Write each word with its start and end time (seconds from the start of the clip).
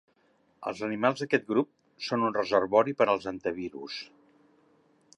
Els 0.71 0.79
animals 0.87 1.21
d'aquest 1.25 1.45
grup 1.51 1.69
són 2.07 2.25
un 2.31 2.35
reservori 2.39 2.99
per 3.03 3.09
als 3.15 3.31
hantavirus. 3.33 4.03